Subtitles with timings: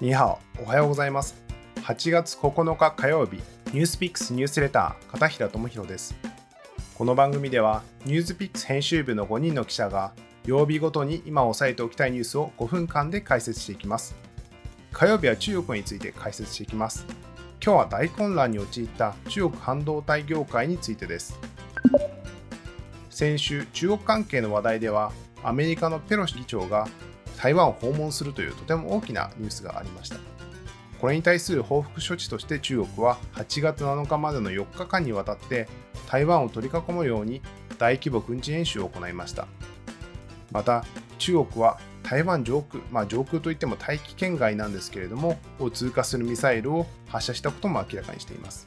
[0.00, 1.34] にはお、おはようございます。
[1.82, 6.14] 8月9日火曜日、ニュースピックスニュースレター、片平智弘です。
[6.94, 10.12] この番組では、ニュースピックス編集部の5人の記者が、
[10.46, 14.14] 曜日ごとに今押さえておきたいニュースを5分間で解説していきます。
[14.92, 17.04] 火曜日は中国について解説していきます。
[17.60, 21.36] 今日は大混乱に陥った中国半導体業界についてです。
[23.10, 25.10] 先週、中国関係の話題では、
[25.42, 26.86] アメリカのペロシ議長が
[27.38, 30.16] 台湾を訪問するというとても大きなニュースがありました。
[31.00, 35.68] これに対する報復処置として中国は8月7日までの4日間にわたって
[36.08, 37.40] 台湾を取り囲むように
[37.78, 39.46] 大規模軍事演習を行いました。
[40.50, 40.84] また
[41.18, 48.66] 中国は台湾上空、まあ、上空といっても大気圏外なんですけれども、を通過するミサイルを発射したことも明らかにしています。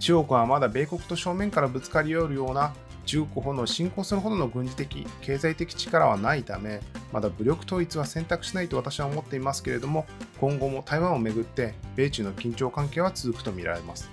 [0.00, 2.72] 中国はまだ米国と正面からぶつかり合うような
[3.08, 10.06] 中国法の侵攻するほどの軍事的、経済的力はないため、まだ武力統一は選択しないと私は思っていますけれども、
[10.38, 14.10] 今後も台湾をめぐって米中の緊張関係は続くとみられます。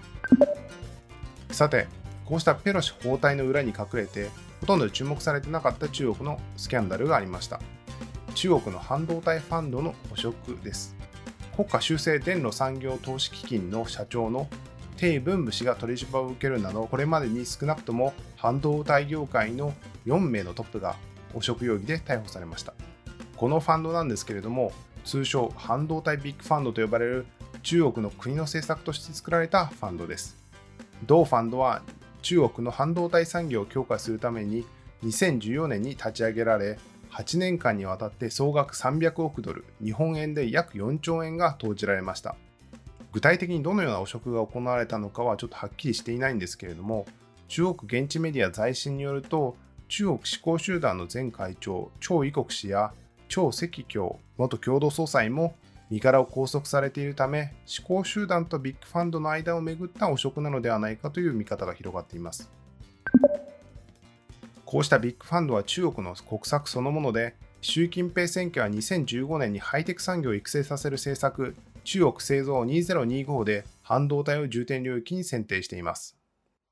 [1.52, 1.87] さて、
[2.23, 4.29] こうしたペロシ包帯の裏に隠れて、
[4.61, 7.59] ほとんど注目されてなかった中国のスキャンダルがありました。
[8.33, 10.95] 中国の半導体ファンドの汚職です。
[11.57, 14.47] 国家修正電路産業投資基金の社長の
[14.97, 19.73] 鄭文武氏が取り調べを受けるなど、これまでに少なくとも半導体業界の
[20.05, 20.95] 4名のトップが
[21.33, 22.73] 汚職容疑で逮捕されました。
[23.35, 24.71] このファンドなんですけれども、
[25.03, 27.25] 通称半導体ビッグファンドと呼ばれる
[27.61, 30.37] 中国の国の政策として作られたファンドです。
[31.05, 31.81] 同ファンドは
[32.21, 34.65] 中国の半導体産業を強化するために
[35.03, 36.80] 2014年に立ち上げられ、
[37.11, 42.35] 8年間にわたって総額300億ドル、日本円で約4兆円が投じられました。
[43.16, 47.05] 具体的にどのような汚職が行われたのかはちょっとはっきりしていないんですけれども、
[47.47, 49.55] 中国現地メディア在信によると、
[49.88, 52.91] 中国思考集団の前会長、張異国氏や
[53.30, 55.55] 張石京元共同総裁も
[55.89, 62.52] 身柄を拘束されているため、思考集団とビッグファンドの間をめぐった汚職なのではないかという見方が広がっています。
[64.65, 76.17] こうしたビッグファンドは中国の国策そのもので、習近平選挙は2015年にハイテク産業を育成させる政策、中国製造2025で半導体を重点領域に選定しています。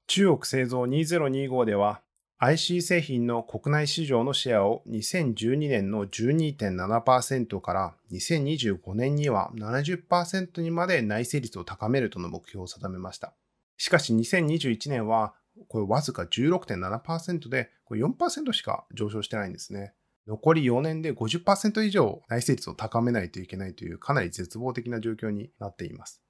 [0.07, 2.01] 中国製造2025では
[2.39, 13.33] IC 製品の国内市場のシェアを2012年の12.7%から2025年には70%にまで内製率を高めるとの目標を定めました。
[13.77, 15.33] しかし2021年は
[15.69, 19.93] これわずか16.7%でこれ4%しか上昇してないんですね。
[20.27, 26.21] 残り4年で50%以上内製率を高めないといけないというかなり絶望的な状況になっています。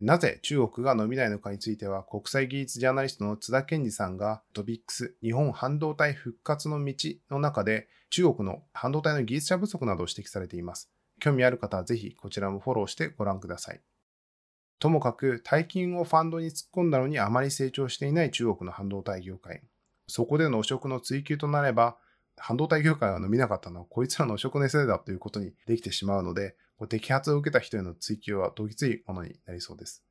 [0.00, 6.94] なぜ中国が伸びないのかについては、国際技術ジャーナリストの津田健二さんがトビックス日本半導体復活の道
[7.30, 10.90] の中で中国の半導体の技術者不足などを指摘されています。
[11.20, 13.80] 興味ある方はぜひこちらもフォローしてご覧ください。
[14.80, 19.62] ともかく大金をファンドに突っ込んだのにあまり成長していない中国の半導体業界。
[20.08, 21.96] そこでの汚職の追求となれば、
[22.36, 30.04] 半導体業界が伸びなかったのはこいつらの汚職のせいだということにできてしまうので、摘発を受けた人への追及はどぎついものになりそうです。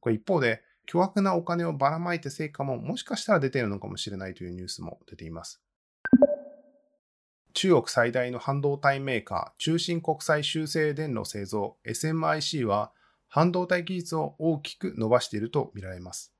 [0.00, 5.60] これ一方で、巨額なお金をばらまいた成果ももしかしたら出ているのかもしれないというニュースも出ています。
[7.54, 12.92] 中国最大の半導体メーカー、中心国際修正電路製造 SMIC は、
[13.28, 16.35] 半導体技術を大きく伸ばしているとみられます。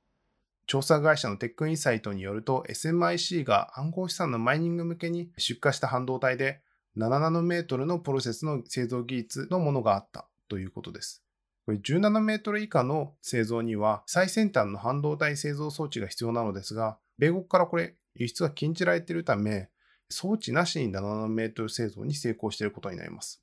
[0.67, 6.59] 調査会社のテックインサイトによると SMIC が暗号資産のマイニング向けに出荷した半導体で
[6.97, 11.23] 7ナノメートルのプロセスの製造技術のものがあったということです。
[11.65, 19.69] これ10ナノメートル以下の製造には最先端の半導体製造装置が必要なのですが、米国からこれ輸出が禁じられているため、
[20.09, 23.41] 装置なしに7ナノメートル製造に成功していることになります。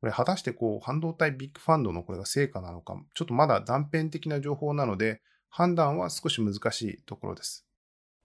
[0.00, 7.66] これ果たしてこう半導体ビッグファンドのこれが成果なのか、ちょっとまだ断片的な情報なので、判断は少し難しいところです。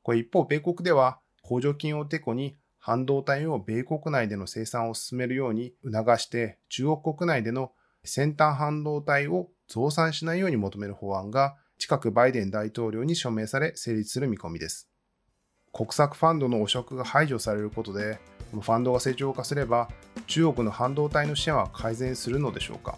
[0.03, 7.71] これ一方、米国では補助金をてこに半導体を米国内での生産を進めるように促して中国国内での
[8.03, 14.89] 先端半導体を増産しないように求める法案が近くバイデン大統領に署名され成立する見込みです。
[15.73, 18.19] 国策ファンドの汚職が排除されることで、
[18.51, 19.89] このファンドが成長化すれば
[20.27, 22.97] 中国の半導体のシェアは改善するのでしょうか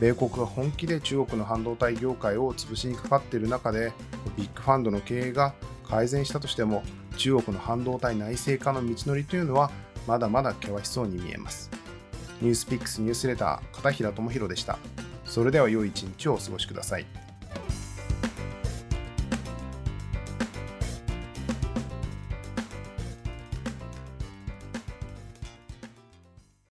[0.00, 3.92] 米国が本気で中国の半導体業界を潰しにかかっている中で、
[4.36, 5.54] ビッグファンドの経営が
[5.88, 6.82] 改善したとしても、
[7.16, 9.70] 中国の半導体内製化の道のりというのは、
[10.06, 11.70] まだまだ険しそうに見えます。
[12.40, 14.78] ニュースピックスニュースレター、片平智弘でした。
[15.24, 17.06] それでは良い一日をお過ごしください。